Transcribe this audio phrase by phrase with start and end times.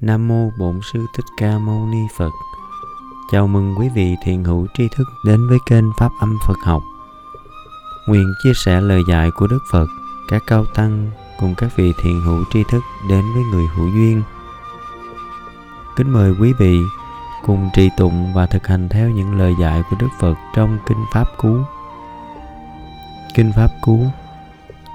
[0.00, 2.30] Nam mô Bổn sư Thích Ca Mâu Ni Phật.
[3.32, 6.82] Chào mừng quý vị thiện hữu tri thức đến với kênh Pháp Âm Phật học.
[8.08, 9.86] Nguyện chia sẻ lời dạy của Đức Phật,
[10.28, 14.22] các cao tăng cùng các vị thiện hữu tri thức đến với người hữu duyên.
[15.96, 16.78] Kính mời quý vị
[17.46, 21.04] cùng trì tụng và thực hành theo những lời dạy của Đức Phật trong Kinh
[21.12, 21.58] Pháp Cú.
[23.34, 24.06] Kinh Pháp Cú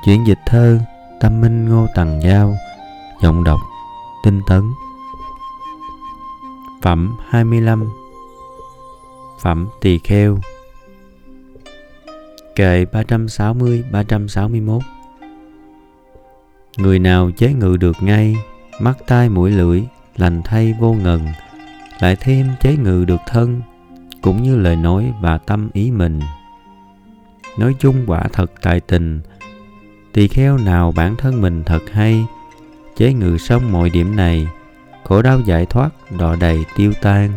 [0.06, 0.80] Chuyển dịch thơ
[1.20, 2.56] Tâm Minh Ngô Tằng Giao
[3.22, 3.60] Giọng đọc
[4.24, 4.62] Tinh Tấn
[6.82, 7.90] Phẩm 25
[9.41, 10.38] Phẩm Tỳ Kheo.
[12.55, 14.80] Kệ 360-361
[16.77, 18.36] Người nào chế ngự được ngay,
[18.80, 19.84] Mắt tai mũi lưỡi,
[20.17, 21.27] Lành thay vô ngần,
[21.99, 23.61] Lại thêm chế ngự được thân,
[24.22, 26.20] Cũng như lời nói và tâm ý mình.
[27.58, 29.22] Nói chung quả thật tài tình,
[30.13, 32.25] Tỳ kheo nào bản thân mình thật hay,
[32.98, 34.48] Chế ngự xong mọi điểm này
[35.12, 35.90] khổ đau giải thoát,
[36.20, 37.32] đọ đầy tiêu tan.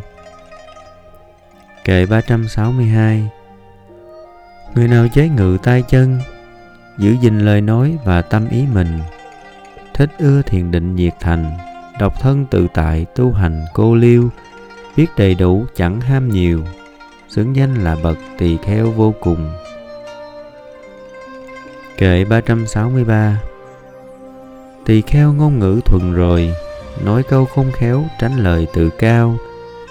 [1.85, 3.29] Kệ 362
[4.75, 6.19] Người nào chế ngự tay chân,
[6.99, 8.99] Giữ gìn lời nói và tâm ý mình,
[9.95, 11.53] Thích ưa thiền định nhiệt thành,
[11.99, 14.29] Độc thân tự tại tu hành cô liêu,
[14.97, 16.65] Biết đầy đủ chẳng ham nhiều,
[17.29, 19.53] Xứng danh là bậc tỳ kheo vô cùng.
[21.97, 23.41] Kệ 363
[24.85, 26.55] Tỳ kheo ngôn ngữ thuần rồi
[27.03, 29.37] nói câu không khéo, tránh lời tự cao,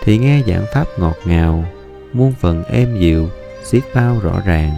[0.03, 1.65] thì nghe giảng pháp ngọt ngào,
[2.13, 3.29] muôn phần êm dịu,
[3.63, 4.71] xiết bao rõ ràng.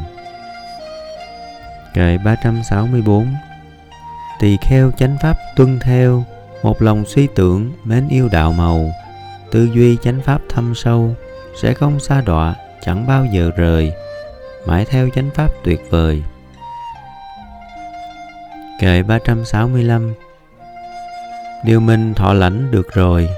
[1.93, 3.27] Kệ 364
[4.39, 6.23] Tỳ kheo chánh pháp tuân theo,
[6.63, 8.91] Một lòng suy tưởng, mến yêu đạo màu,
[9.51, 11.15] Tư duy chánh pháp thâm sâu,
[11.61, 13.93] Sẽ không xa đọa, chẳng bao giờ rời,
[14.65, 16.23] Mãi theo chánh pháp tuyệt vời.
[18.79, 20.13] Kệ 365
[21.65, 23.29] Điều mình thọ lãnh được rồi,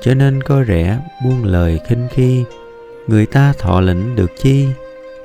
[0.00, 2.44] Cho nên coi rẻ buông lời khinh khi.
[3.06, 4.66] Người ta thọ lĩnh được chi?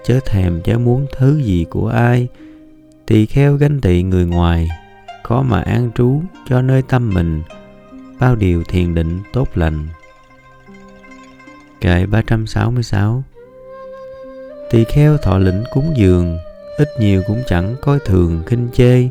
[0.05, 2.27] Chớ thèm chớ muốn thứ gì của ai.
[3.05, 4.69] Tỳ kheo ganh tị người ngoài,
[5.23, 7.43] khó mà an trú cho nơi tâm mình.
[8.19, 9.87] Bao điều thiền định tốt lành.
[11.81, 13.23] Kệ 366
[14.71, 16.37] Tỳ kheo thọ lĩnh cúng dường,
[16.77, 19.09] Ít nhiều cũng chẳng coi thường khinh chê,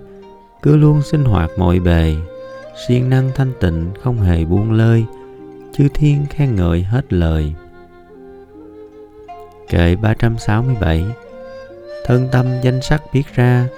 [0.62, 2.14] Cứ luôn sinh hoạt mọi bề
[2.76, 5.04] siêng năng thanh tịnh không hề buông lơi,
[5.72, 7.54] chư thiên khen ngợi hết lời.
[9.68, 11.04] Kệ 367
[12.04, 13.68] thân tâm danh sắc biết ra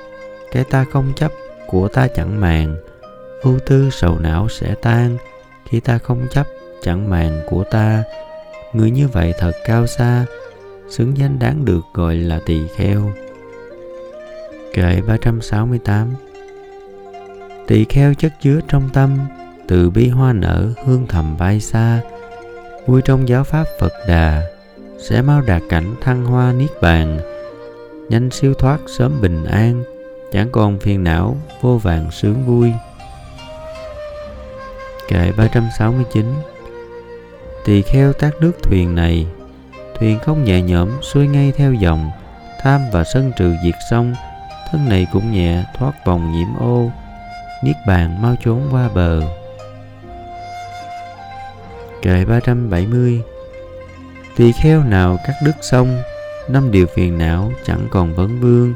[0.52, 1.32] cái ta không chấp
[1.66, 2.76] của ta chẳng màng,
[3.42, 5.16] ưu tư sầu não sẽ tan,
[5.68, 6.46] khi ta không chấp
[6.82, 8.04] chẳng màng của ta.
[8.72, 10.24] Người như vậy thật cao xa,
[10.88, 13.12] xứng danh đáng được gọi là tỳ kheo.
[14.72, 16.14] Kệ 368
[17.68, 19.18] tỳ kheo chất chứa trong tâm,
[19.68, 22.00] từ bi hoa nở hương thầm bay xa.
[22.86, 24.42] Vui trong giáo pháp phật đà,
[24.98, 27.18] sẽ mau đạt cảnh thăng hoa niết bàn.
[28.08, 29.84] Nhanh siêu thoát sớm bình an,
[30.32, 32.72] chẳng còn phiền não, vô vàng sướng vui.
[35.08, 36.26] Kệ 369
[37.64, 39.26] Tỳ kheo tác nước thuyền này,
[39.98, 42.10] Thuyền không nhẹ nhõm xuôi ngay theo dòng,
[42.62, 44.14] Tham và sân trừ diệt xong,
[44.70, 46.90] Thân này cũng nhẹ thoát vòng nhiễm ô.
[47.62, 49.22] Niết bàn mau trốn qua bờ.
[52.02, 53.22] Kệ 370
[54.36, 56.02] Tỳ kheo nào cắt đứt xong,
[56.48, 58.74] Năm điều phiền não chẳng còn vấn vương,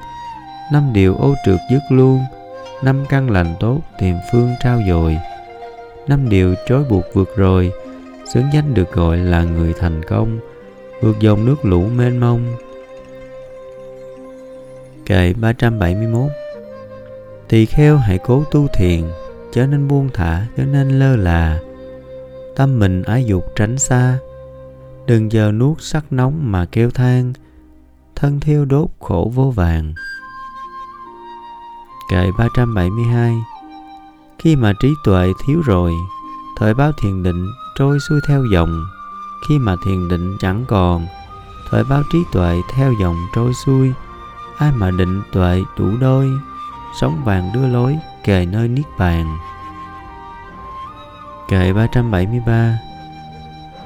[0.73, 2.21] Năm điều ô trượt dứt luôn,
[2.83, 5.19] Năm căn lành tốt tìm phương trao dồi,
[6.07, 7.73] Năm điều trói buộc vượt rồi,
[8.35, 10.39] Xứng danh được gọi là người thành công,
[11.01, 12.57] Vượt dòng nước lũ mênh mông.
[15.07, 16.31] Kệ 371
[17.53, 19.05] tỳ kheo hãy cố tu thiền,
[19.53, 21.61] chớ nên buông thả, chớ nên lơ là.
[22.57, 24.19] Tâm mình ái dục tránh xa,
[25.07, 27.33] đừng giờ nuốt sắc nóng mà kêu than.
[28.17, 29.95] Thân thiêu đốt khổ vô vàng.
[32.11, 33.35] Kệ 372
[34.39, 35.93] Khi mà trí tuệ thiếu rồi,
[36.59, 37.47] Thời báo thiền định
[37.79, 38.85] trôi xuôi theo dòng.
[39.49, 41.07] Khi mà thiền định chẳng còn,
[41.71, 43.93] Thời báo trí tuệ theo dòng trôi xuôi.
[44.57, 46.31] Ai mà định tuệ đủ đôi?
[47.01, 49.39] Sống vàng đưa lối kề nơi Niết Bàn.
[51.49, 52.79] Kệ 373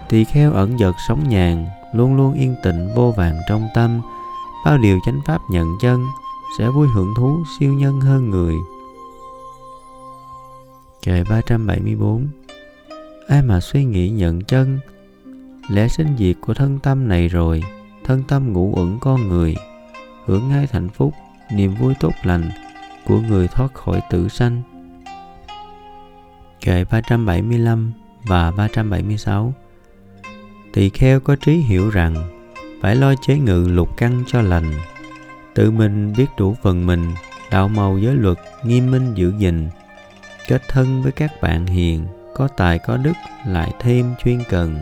[0.08, 4.00] Tỳ kheo ẩn giật sống nhàn, Luôn luôn yên tịnh vô vàng trong tâm.
[4.64, 6.06] Bao điều chánh pháp nhận chân
[6.58, 8.54] Sẽ vui hưởng thú siêu nhân hơn người.
[11.02, 12.28] Kệ 374
[13.28, 14.78] Ai mà suy nghĩ nhận chân?
[15.68, 17.62] Lẽ sinh diệt của thân tâm này rồi,
[18.04, 19.56] Thân tâm ngủ ẩn con người,
[20.24, 21.14] Hưởng ngay hạnh phúc,
[21.52, 22.50] Niềm vui tốt lành
[23.06, 24.62] của người thoát khỏi tử sanh.
[26.60, 27.92] Kệ 375
[28.22, 29.54] và 376
[30.72, 32.14] Tỳ kheo có trí hiểu rằng
[32.82, 34.72] phải lo chế ngự lục căn cho lành,
[35.54, 37.14] tự mình biết đủ phần mình,
[37.50, 39.68] đạo màu giới luật, nghiêm minh giữ gìn,
[40.48, 43.12] kết thân với các bạn hiền, có tài có đức,
[43.46, 44.78] lại thêm chuyên cần.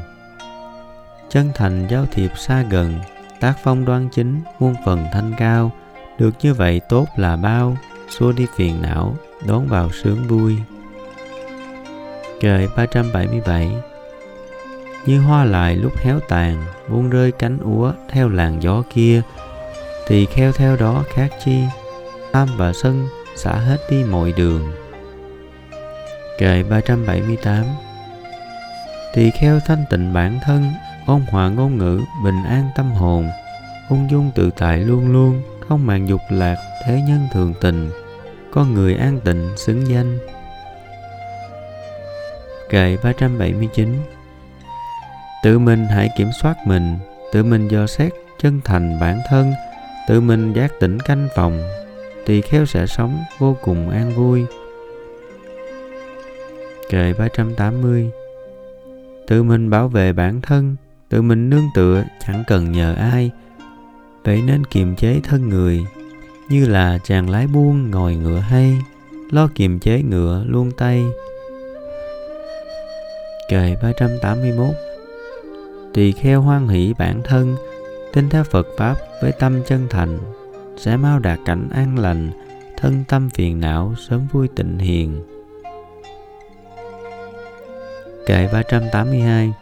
[1.31, 3.01] Chân thành giao thiệp xa gần,
[3.41, 5.73] tác phong đoan chính, muôn phần thanh cao,
[6.19, 7.77] được như vậy tốt là bao
[8.09, 9.17] xua đi phiền não
[9.47, 10.57] đón vào sướng vui.
[12.41, 13.71] Kệ 377
[15.07, 19.23] Như hoa lại lúc héo tàn buông rơi cánh úa theo làn gió kia,
[20.07, 21.61] thì kheo theo đó khác chi?
[22.33, 24.73] Tham và sân xả hết đi mọi đường.
[26.39, 27.65] Kệ 378
[29.15, 30.73] Tỳ kheo thanh tịnh bản thân,
[31.07, 33.29] ôn hòa ngôn ngữ, bình an tâm hồn,
[33.89, 37.91] ung dung tự tại luôn luôn không màng dục lạc thế nhân thường tình,
[38.53, 40.19] con người an tịnh, xứng danh.
[42.69, 43.89] Kệ 379
[45.43, 46.99] Tự mình hãy kiểm soát mình,
[47.33, 49.53] Tự mình dò xét chân thành bản thân,
[50.09, 51.63] Tự mình giác tỉnh canh phòng,
[52.27, 54.45] Tỳ khéo sẽ sống vô cùng an vui.
[56.91, 58.11] Kệ 380
[59.27, 60.77] Tự mình bảo vệ bản thân,
[61.09, 63.31] Tự mình nương tựa, chẳng cần nhờ ai.
[64.25, 65.85] Vậy nên kiềm chế thân người,
[66.49, 68.79] Như là chàng lái buông ngồi ngựa hay
[69.31, 71.05] Lo kiềm chế ngựa luôn tay.
[73.49, 74.75] Kệ 381
[75.95, 77.57] Tỳ kheo hoan hỷ bản thân,
[78.13, 80.19] Tin theo Phật Pháp với tâm chân thành,
[80.77, 82.31] Sẽ mau đạt cảnh an lành,
[82.77, 85.23] Thân tâm phiền não, sớm vui tịnh hiền.
[88.27, 89.53] Kệ 382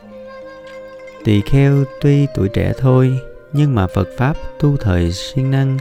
[1.24, 3.18] Tỳ kheo tuy tuổi trẻ thôi
[3.52, 5.78] nhưng mà Phật Pháp tu thời siêng năng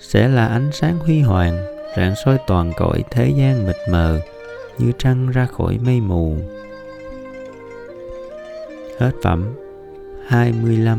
[0.00, 1.58] Sẽ là ánh sáng huy hoàng,
[1.96, 4.20] Rạng soi toàn cõi thế gian mịt mờ
[4.78, 6.36] Như trăng ra khỏi mây mù.
[8.98, 9.54] Hết phẩm
[10.26, 10.98] 25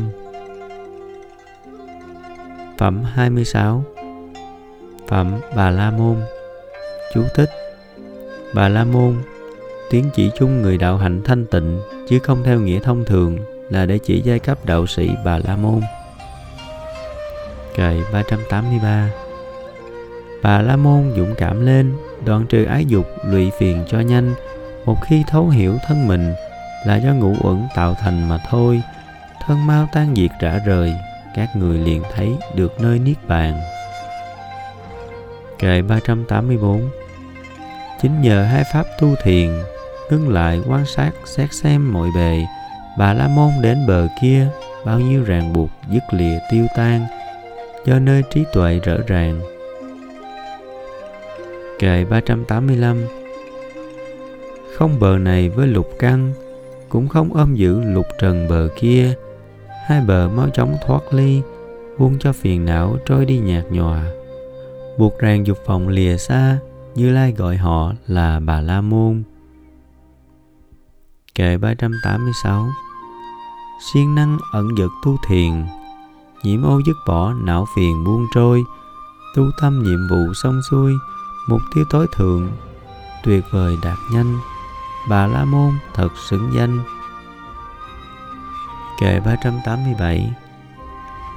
[2.78, 3.84] Phẩm 26
[5.08, 6.16] Phẩm Bà La Môn.
[7.14, 7.50] Chú thích,
[8.54, 9.14] Bà La Môn,
[9.90, 13.38] Tiếng chỉ chung người đạo hạnh thanh tịnh chứ không theo nghĩa thông thường
[13.70, 15.80] là để chỉ giai cấp đạo sĩ Bà La Môn.
[17.74, 19.10] Kệ 383
[20.42, 21.94] Bà La Môn dũng cảm lên,
[22.24, 24.34] đoạn trừ ái dục lụy phiền cho nhanh,
[24.84, 26.34] một khi thấu hiểu thân mình
[26.86, 28.82] là do ngũ uẩn tạo thành mà thôi.
[29.46, 30.94] Thân mau tan diệt rã rời
[31.34, 33.60] các người liền thấy được nơi niết bàn.
[35.58, 36.90] Kệ 384
[38.02, 39.50] chính nhờ hai pháp tu thiền
[40.10, 42.46] ngưng lại quan sát xét xem mọi bề
[42.98, 44.46] bà la môn đến bờ kia
[44.84, 47.06] bao nhiêu ràng buộc dứt lìa tiêu tan
[47.84, 49.40] do nơi trí tuệ rõ ràng.
[51.78, 53.06] Kệ 385
[54.80, 56.32] không bờ này với lục căn
[56.88, 59.14] cũng không ôm giữ lục trần bờ kia.
[59.86, 61.42] Hai bờ mau chóng thoát ly,
[61.98, 64.04] buông cho phiền não trôi đi nhạt nhòa.
[64.98, 66.58] Buộc ràng dục vọng lìa xa,
[66.94, 69.22] như lai gọi họ là bà la môn.
[71.34, 72.68] Kệ 386
[73.92, 75.52] siêng năng ẩn dật tu thiền
[76.42, 78.64] nhiễm ô dứt bỏ não phiền buông trôi,
[79.36, 80.94] tu tâm nhiệm vụ xong xuôi,
[81.48, 82.48] mục tiêu tối thượng,
[83.24, 84.38] tuyệt vời đạt nhanh.
[85.08, 86.78] Bà La Môn thật xứng danh.
[89.00, 90.30] Kệ 387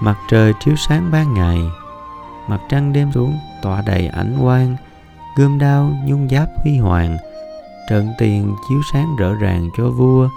[0.01, 1.71] Mặt trời chiếu sáng ban ngày,
[2.47, 4.75] Mặt trăng đêm xuống tỏa đầy ảnh quang,
[5.37, 7.17] Gươm đao nhung giáp huy hoàng,
[7.89, 10.29] Trận tiền chiếu sáng rõ ràng cho vua.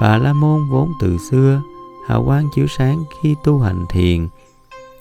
[0.00, 1.60] Bà La Môn vốn từ xưa
[2.06, 4.28] Hào quang chiếu sáng khi tu hành thiền.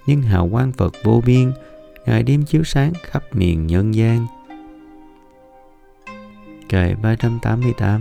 [0.05, 1.53] Nhưng hào quang Phật vô biên,
[2.05, 4.27] Ngày đêm chiếu sáng khắp miền nhân gian.
[6.69, 7.99] Kệ 388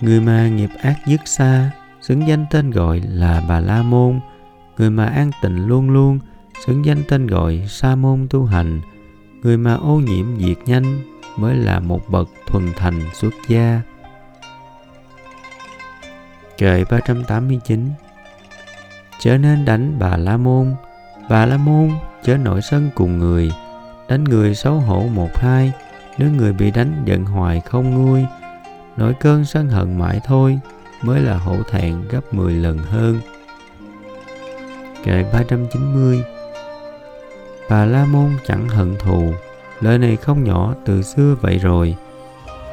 [0.00, 4.20] Người mà nghiệp ác dứt xa, Xứng danh tên gọi là Bà La Môn.
[4.78, 6.18] Người mà an tịnh luôn luôn,
[6.66, 8.80] Xứng danh tên gọi Sa Môn tu hành.
[9.42, 11.02] Người mà ô nhiễm diệt nhanh
[11.36, 13.80] Mới là một bậc thuần thành xuất gia.
[16.58, 17.90] Kệ 389
[19.20, 20.74] Chớ nên đánh Bà La Môn.
[21.28, 21.90] Bà La Môn
[22.22, 23.52] chớ nổi sân cùng người.
[24.08, 25.72] Đánh người xấu hổ một hai,
[26.18, 28.26] nếu người bị đánh giận hoài không nguôi.
[28.96, 30.58] Nổi cơn sân hận mãi thôi,
[31.02, 33.20] Mới là hổ thẹn gấp 10 lần hơn.
[35.04, 36.22] Kệ 390
[37.70, 39.32] Bà La Môn chẳng hận thù.
[39.80, 41.96] Lời này không nhỏ từ xưa vậy rồi.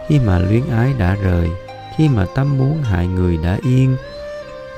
[0.08, 1.50] Khi mà luyến ái đã rời
[1.96, 3.96] khi mà tâm muốn hại người đã yên,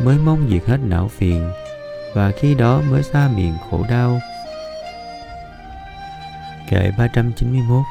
[0.03, 1.51] Mới mong diệt hết não phiền,
[2.13, 4.19] Và khi đó mới xa miền khổ đau.
[6.69, 7.83] Kệ 391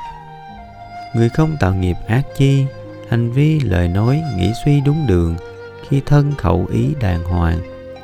[1.15, 2.67] người không tạo nghiệp ác chi,
[3.09, 5.37] hành vi, lời nói, nghĩ suy đúng đường,
[5.89, 7.59] khi thân khẩu ý đàng hoàng,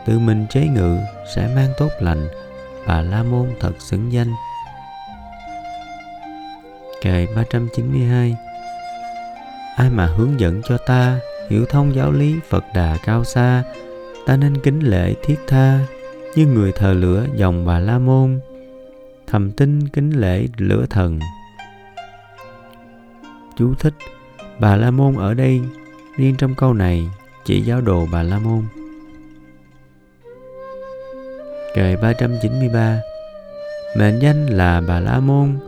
[0.07, 0.99] tự mình chế ngự
[1.35, 2.29] sẽ mang tốt lành,
[2.85, 4.35] và la môn thật xứng danh.
[7.03, 8.37] Kệ 392
[9.81, 13.65] Ai mà hướng dẫn cho ta hiểu thông giáo lý Phật Đà cao xa,
[14.27, 15.79] ta nên kính lễ thiết tha
[16.35, 18.41] như người thờ lửa dòng bà la môn.
[19.27, 21.21] Thầm tin kính lễ lửa thần.
[23.57, 23.95] Chú thích,
[24.59, 25.61] bà la môn ở đây.
[26.17, 27.09] Riêng trong câu này
[27.45, 28.63] chỉ giáo đồ bà la môn.
[31.75, 33.01] Kệ 393
[33.97, 35.59] mệnh danh là bà la môn.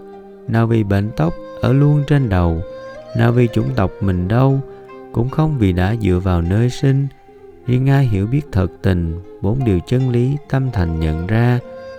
[0.49, 2.63] Nào vì bệnh tóc ở luôn trên đầu
[3.17, 4.61] nào vì chủng tộc mình đâu,
[5.13, 7.07] cũng không vì đã dựa vào nơi sinh.
[7.67, 11.59] Riêng ai hiểu biết thật tình, bốn điều chân lý tâm thành nhận ra,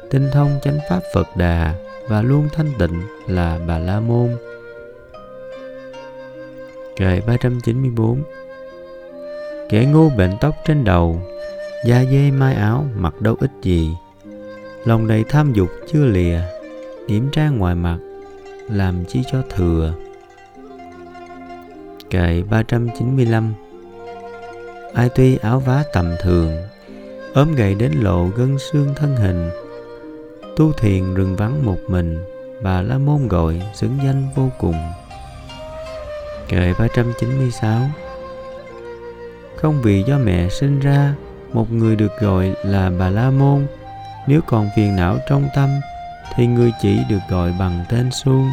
[0.09, 1.75] tinh thông chánh pháp phật đà
[2.07, 4.29] và luôn thanh tịnh là bà la môn.
[6.95, 8.23] Kệ 394
[9.73, 11.21] kẻ ngu bệnh tóc trên đầu,
[11.85, 13.95] da dê mai áo mặc đâu ích gì.
[14.85, 16.39] Lòng đầy tham dục chưa lìa,
[17.07, 17.97] điểm trang ngoài mặt,
[18.69, 19.93] làm chi cho thừa
[22.13, 23.53] kệ 395
[24.93, 26.51] ai tuy áo vá tầm thường,
[27.33, 29.49] ốm gầy đến lộ gân xương thân hình,
[30.57, 32.23] tu thiền rừng vắng một mình,
[32.63, 34.75] bà la môn gọi xứng danh vô cùng.
[36.47, 37.81] Kệ 396
[39.55, 41.15] không vì do mẹ sinh ra,
[41.53, 43.67] một người được gọi là bà la môn,
[44.27, 45.69] nếu còn phiền não trong tâm,
[46.35, 48.47] thì người chỉ được gọi bằng tên suông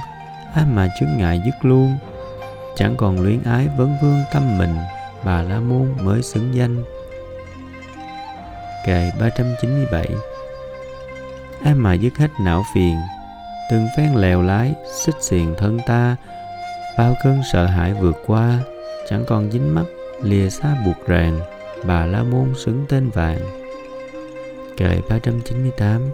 [0.55, 1.99] ai mà chướng ngại dứt luôn
[2.81, 4.75] chẳng còn luyến ái vấn vương tâm mình,
[5.25, 6.83] bà la môn mới xứng danh.
[8.87, 10.09] Kệ 397
[11.65, 12.97] ai mà dứt hết não phiền,
[13.71, 16.17] từng phen lèo lái, xích xiềng thân ta.
[16.99, 18.59] Bao cơn sợ hãi vượt qua,
[19.09, 19.85] chẳng còn dính mắt,
[20.23, 21.41] lìa xa buộc ràng,
[21.85, 23.41] bà la môn xứng tên vàng.
[24.77, 26.11] Kệ 398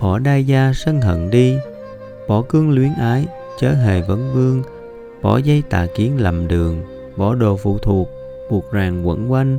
[0.00, 1.58] bỏ đai gia sân hận đi,
[2.28, 3.26] bỏ cương luyến ái,
[3.60, 4.62] chớ hề vấn vương
[5.22, 6.82] bỏ dây tà kiến lầm đường,
[7.16, 8.08] bỏ đồ phụ thuộc,
[8.50, 9.58] buộc ràng quẩn quanh,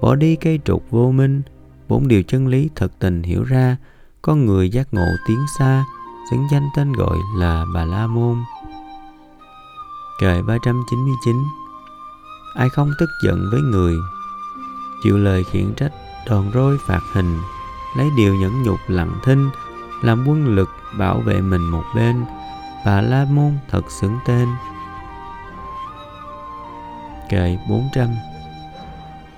[0.00, 1.42] bỏ đi cây trục vô minh.
[1.88, 3.76] Bốn điều chân lý thật tình hiểu ra
[4.22, 5.84] con người giác ngộ tiến xa,
[6.30, 8.36] xứng danh tên gọi là bà la môn.
[10.20, 11.36] Kệ 399
[12.56, 13.94] ai không tức giận với người,
[15.02, 15.92] chịu lời khiển trách,
[16.26, 17.38] đòn roi phạt hình,
[17.96, 19.50] lấy điều nhẫn nhục lặng thinh,
[20.02, 22.24] làm quân lực bảo vệ mình một bên,
[22.86, 24.48] bà la môn thật xứng tên
[27.28, 28.08] kệ 400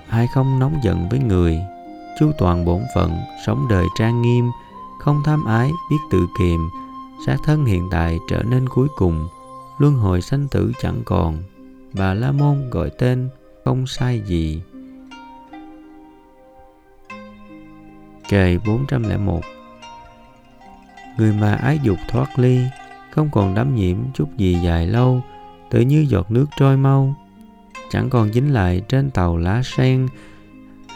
[0.08, 1.60] ai không nóng giận với người,
[2.18, 3.16] chú toàn bổn phận
[3.46, 4.50] sống đời trang nghiêm,
[4.98, 6.68] không tham ái, biết tự kiềm
[7.26, 9.28] sát thân hiện tại trở nên cuối cùng,
[9.78, 11.42] luân hồi sanh tử chẳng còn.
[11.92, 13.28] Bà la môn gọi tên,
[13.64, 14.62] không sai gì.
[18.28, 19.40] Kệ 401
[21.18, 22.60] Người mà ái dục thoát ly,
[23.10, 25.20] Không còn đắm nhiễm chút gì dài lâu,
[25.70, 27.14] Tự như giọt nước trôi mau
[27.90, 30.08] Chẳng còn dính lại trên tàu lá sen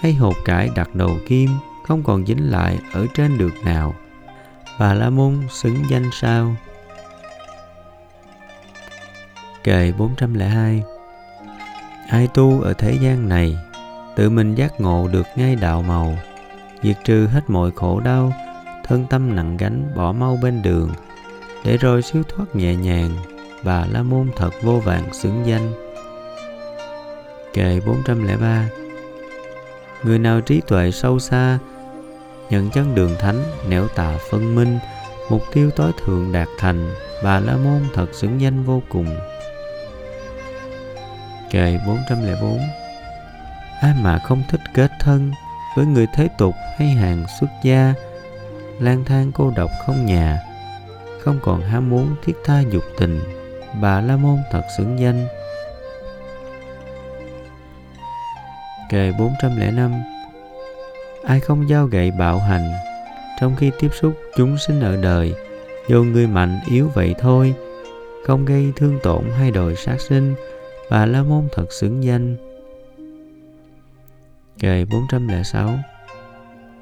[0.00, 1.50] Hay hột cải đặt đầu kim,
[1.86, 3.94] Không còn dính lại ở trên được nào.
[4.78, 6.56] Bà La Môn xứng danh sao?
[9.64, 10.82] Kệ 402
[12.08, 13.56] Ai tu ở thế gian này,
[14.16, 16.18] Tự mình giác ngộ được ngay đạo màu.
[16.82, 18.32] Diệt trừ hết mọi khổ đau,
[18.84, 20.90] Thân tâm nặng gánh bỏ mau bên đường.
[21.64, 23.10] Để rồi siêu thoát nhẹ nhàng,
[23.64, 25.91] Bà La Môn thật vô vàng xứng danh.
[27.52, 28.68] Kệ 403
[30.02, 31.58] Người nào trí tuệ sâu xa,
[32.50, 34.78] Nhận chân đường thánh, nẻo tà phân minh,
[35.30, 36.94] Mục tiêu tối thượng đạt thành,
[37.24, 39.16] Bà La Môn thật xứng danh vô cùng.
[41.50, 42.58] Kệ 404
[43.80, 45.32] Ai mà không thích kết thân
[45.76, 47.94] Với người thế tục hay hàng xuất gia,
[48.80, 50.42] lang thang cô độc không nhà,
[51.20, 53.20] Không còn ham muốn thiết tha dục tình,
[53.80, 55.26] Bà La Môn thật xứng danh.
[58.92, 59.92] Kề 405
[61.24, 62.72] Ai không giao gậy bạo hành,
[63.40, 65.34] Trong khi tiếp xúc chúng sinh ở đời,
[65.88, 67.54] Dù người mạnh yếu vậy thôi,
[68.26, 70.34] Không gây thương tổn hay đòi sát sinh,
[70.90, 72.36] Bà La Môn thật xứng danh.
[74.58, 75.70] Kề 406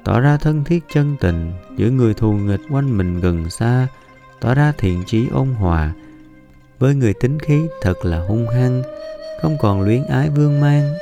[0.03, 3.87] Tỏ ra thân thiết chân tình Giữa người thù nghịch quanh mình gần xa,
[4.39, 5.93] Tỏ ra thiện trí ôn hòa,
[6.79, 8.81] Với người tính khí thật là hung hăng,
[9.41, 10.93] Không còn luyến ái vương mang.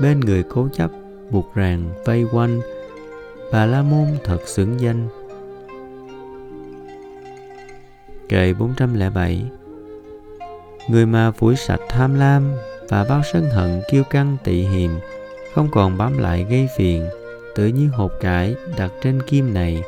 [0.00, 0.90] Bên người cố chấp,
[1.30, 2.60] buộc ràng vây quanh.
[3.52, 5.08] Bà La Môn thật xứng danh.
[8.28, 9.42] Kệ 407
[10.88, 12.52] người mà phủi sạch tham lam
[12.88, 14.90] và bao sân hận kiêu căng tị hiềm,
[15.54, 17.08] không còn bám lại gây phiền,
[17.54, 19.82] tự như hộp cải đặt trên kim này.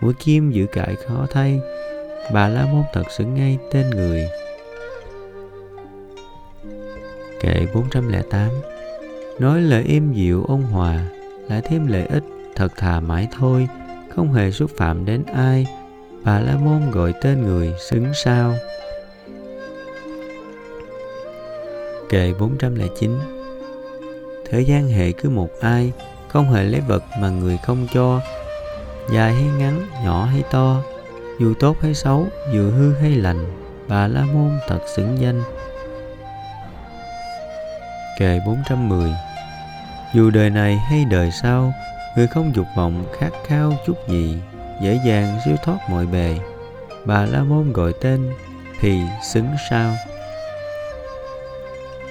[0.00, 1.60] Mũi kim giữ cải khó thay,
[2.32, 4.28] bà la môn thật xứng ngay tên người.
[7.40, 8.50] Kệ 408
[9.38, 11.06] nói lời êm dịu ôn hòa
[11.48, 12.24] lại thêm lợi ích
[12.56, 13.68] thật thà mãi thôi
[14.16, 15.66] không hề xúc phạm đến ai.
[16.24, 18.54] Bà la môn gọi tên người xứng sao.
[22.08, 23.18] Kệ 409
[24.50, 25.92] Thời gian hệ cứ một ai
[26.28, 28.20] Không hề lấy vật mà người không cho
[29.12, 30.82] Dài hay ngắn, nhỏ hay to
[31.40, 33.44] Dù tốt hay xấu, dù hư hay lành
[33.88, 35.42] Bà La Môn thật xứng danh.
[38.16, 39.14] Kệ 410
[40.12, 41.72] Dù đời này hay đời sau,
[42.16, 44.38] Người không dục vọng khát khao chút gì,
[44.80, 46.38] Dễ dàng siêu thoát mọi bề.
[47.04, 48.32] Bà La Môn gọi tên
[48.80, 49.94] Thì xứng sao?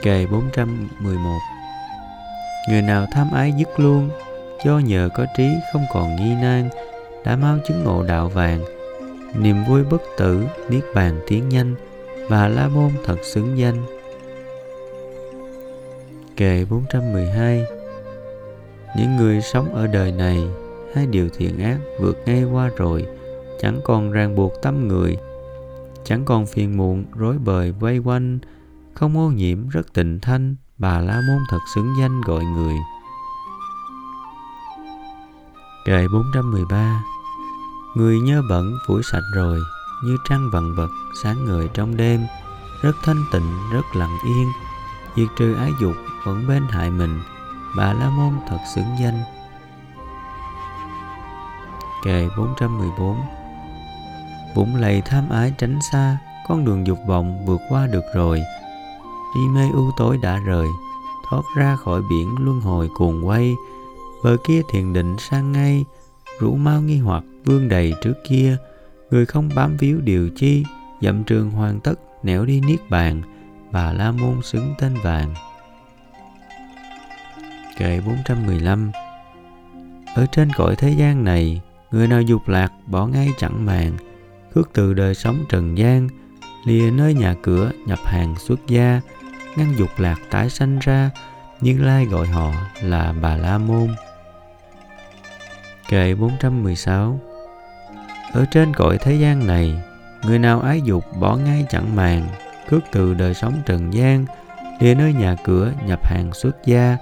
[0.02, 1.30] Kệ 411
[2.70, 4.10] Người nào tham ái dứt luôn,
[4.66, 6.70] Do nhờ có trí không còn nghi nan,
[7.26, 8.64] Đã mau chứng ngộ đạo vàng.
[9.34, 11.76] Niềm vui bất tử, Niết bàn tiến nhanh
[12.30, 14.03] Và la môn thật xứng danh.
[16.38, 17.66] Kệ 412
[18.98, 20.48] Những người sống ở đời này,
[20.96, 23.06] Hai điều thiện ác vượt ngay qua rồi,
[23.62, 25.18] Chẳng còn ràng buộc tâm người,
[26.04, 28.40] Chẳng còn phiền muộn rối bời vây quanh,
[28.94, 32.76] không ô nhiễm rất tịnh thanh, bà la môn thật xứng danh gọi người.
[35.86, 37.04] Kệ 413
[37.96, 39.60] người nhớ bẩn phủi sạch rồi,
[40.04, 40.90] như trăng vằn vật
[41.24, 42.22] sáng ngời trong đêm,
[42.82, 44.48] rất thanh tịnh, rất lặng yên,
[45.16, 47.20] diệt trừ ái dục vẫn bên hại mình,
[47.78, 49.24] bà la môn thật xứng danh.
[52.04, 53.18] Kệ 414
[54.56, 58.44] Vũng lầy tham ái tránh xa, Con đường dục vọng vượt qua được rồi.
[59.36, 60.68] Đi mê u tối đã rời,
[61.30, 63.56] thoát ra khỏi biển luân hồi cuồng quay.
[64.24, 65.86] Bờ kia thiền định sang ngay,
[66.40, 68.58] rủ mau nghi hoặc vương đầy trước kia.
[69.12, 70.64] Người không bám víu điều chi,
[71.02, 73.22] dậm trường hoàn tất, nẻo đi niết bàn.
[73.72, 75.34] Bà la môn xứng tên vàng
[77.78, 78.92] kệ 415
[80.16, 83.92] ở trên cõi thế gian này, người nào dục lạc bỏ ngay chẳng màng,
[84.54, 86.08] khước từ đời sống trần gian,
[86.66, 89.02] lìa nơi nhà cửa, nhập hàng xuất gia,
[89.56, 91.10] ngăn dục lạc tái sanh ra,
[91.62, 93.88] Như Lai gọi họ là Bà La Môn.
[95.90, 97.20] Kệ 416
[98.34, 99.82] Ở trên cõi thế gian này,
[100.24, 102.28] Người nào ái dục bỏ ngay chẳng màng
[102.70, 104.26] Cước từ đời sống trần gian,
[104.80, 106.98] Lìa nơi nhà cửa, nhập hàng xuất gia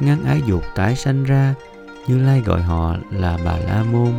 [0.00, 1.54] Ngăn ái dục tái sanh ra,
[2.06, 4.12] Như Lai gọi họ là Bà La Môn.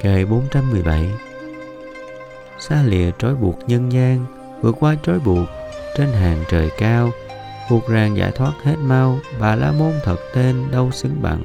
[0.00, 1.10] Kệ 417
[2.58, 4.26] Xa lìa trói buộc nhân gian,
[4.62, 5.48] Vượt qua trói buộc
[5.96, 7.10] trên hàng trời cao,
[7.70, 11.42] buộc ràng giải thoát hết mau, bà la môn thật tên đâu xứng bằng.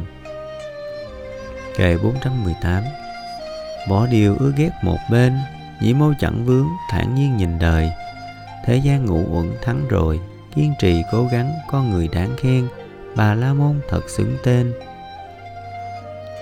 [1.78, 2.84] Kệ 418
[3.90, 5.34] bỏ điều ưa ghét một bên,
[5.82, 7.92] nhĩ mâu chẳng vướng, thản nhiên nhìn đời.
[8.66, 10.20] Thế gian ngủ uẩn thắng rồi
[10.56, 12.68] kiên trì cố gắng con người đáng khen,
[13.16, 14.74] bà la môn thật xứng tên.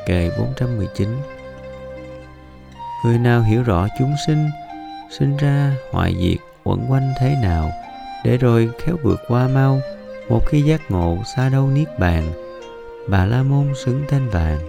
[0.05, 1.09] Kệ 419
[3.05, 4.49] người nào hiểu rõ chúng sinh
[5.09, 7.71] sinh ra, hoại diệt, quẩn quanh thế nào,
[8.23, 9.81] để rồi khéo vượt qua mau,
[10.29, 12.31] một khi giác ngộ xa đâu niết bàn,
[13.07, 14.59] bà la môn xứng tên vàng.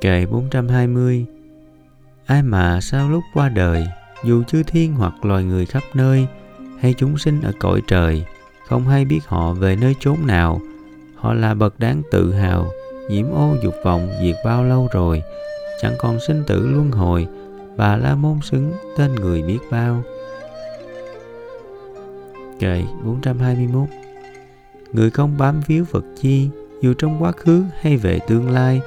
[0.00, 1.26] Kệ 420
[2.26, 3.86] ai mà sau lúc qua đời,
[4.24, 6.26] dù chư thiên hoặc loài người khắp nơi
[6.82, 8.24] hay chúng sinh ở cõi trời,
[8.66, 10.60] không hay biết họ về nơi chốn nào.
[11.14, 12.70] Họ là bậc đáng tự hào,
[13.08, 15.22] nhiễm ô dục vọng diệt bao lâu rồi.
[15.80, 17.26] Chẳng còn sinh tử luân hồi,
[17.76, 20.02] bà la môn xứng tên người biết bao.
[22.58, 23.88] Kệ 421
[24.92, 26.48] Người không bám víu vật chi,
[26.80, 28.80] dù trong quá khứ hay về tương lai,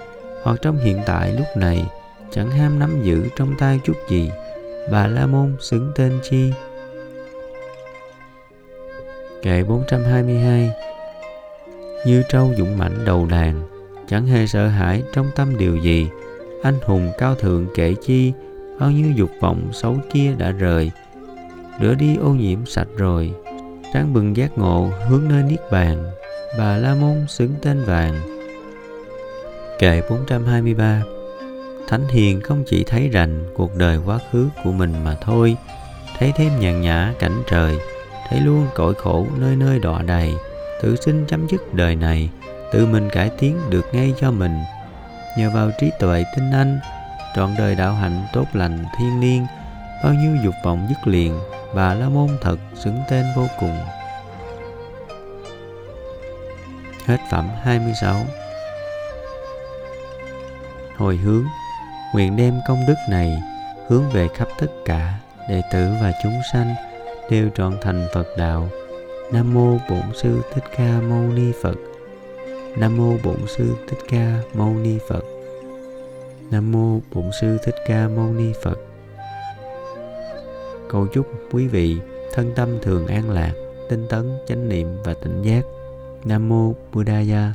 [0.43, 1.85] hoặc trong hiện tại lúc này,
[2.31, 4.31] chẳng ham nắm giữ trong tay chút gì.
[4.91, 6.51] Bà la môn xứng tên chi
[9.45, 10.71] kệ 422
[12.05, 13.61] như trâu dũng mãnh đầu đàn,
[14.07, 16.09] chẳng hề sợ hãi trong tâm điều gì.
[16.63, 18.33] Anh hùng cao thượng kể chi,
[18.79, 20.91] bao nhiêu dục vọng xấu kia đã rời.
[21.81, 23.31] Rửa đi ô nhiễm sạch rồi
[23.93, 26.11] sáng bừng giác ngộ hướng nơi niết bàn.
[26.57, 28.13] Bà la môn xứng tên vàng.
[29.79, 31.03] Kệ 423
[31.87, 35.57] Thánh Hiền không chỉ thấy rành cuộc đời quá khứ của mình mà thôi,
[36.19, 37.77] Thấy thêm nhàn nhã cảnh trời.
[38.29, 40.33] Thấy luôn cõi khổ nơi nơi đọa đầy,
[40.81, 42.29] Tự sinh chấm dứt đời này,
[42.71, 44.63] Tự mình cải tiến được ngay cho mình.
[45.37, 46.79] Nhờ vào trí tuệ tinh anh,
[47.35, 49.45] Trọn đời đạo hạnh tốt lành thiên liêng,
[50.03, 51.39] bao nhiêu dục vọng dứt liền,
[51.73, 53.77] bà la môn thật xứng tên vô cùng.
[57.05, 58.15] Hết phẩm 26
[60.97, 61.45] hồi hướng,
[62.13, 63.41] nguyện đem công đức này
[63.87, 65.13] hướng về khắp tất cả
[65.49, 66.75] đệ tử và chúng sanh
[67.29, 68.69] đều trọn thành Phật đạo.
[69.31, 71.75] Nam mô Bổn sư Thích Ca Mâu Ni Phật.
[72.77, 75.23] Nam mô Bổn sư Thích Ca Mâu Ni Phật.
[76.51, 78.77] Nam mô Bổn sư Thích Ca Mâu Ni Phật.
[80.89, 81.97] Cầu chúc quý vị
[82.33, 83.53] thân tâm thường an lạc,
[83.89, 85.61] tinh tấn, chánh niệm và tỉnh giác.
[86.25, 87.53] Nam mô Buddhaya.